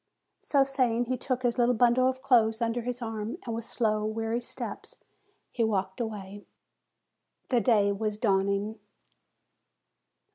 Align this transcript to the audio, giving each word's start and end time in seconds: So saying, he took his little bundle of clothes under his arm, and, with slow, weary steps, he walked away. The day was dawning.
So 0.39 0.63
saying, 0.63 1.05
he 1.05 1.15
took 1.15 1.43
his 1.43 1.59
little 1.59 1.75
bundle 1.75 2.09
of 2.09 2.23
clothes 2.23 2.59
under 2.59 2.81
his 2.81 3.03
arm, 3.03 3.37
and, 3.45 3.53
with 3.55 3.65
slow, 3.65 4.03
weary 4.03 4.41
steps, 4.41 4.97
he 5.51 5.63
walked 5.63 5.99
away. 5.99 6.43
The 7.49 7.61
day 7.61 7.91
was 7.91 8.17
dawning. 8.17 8.79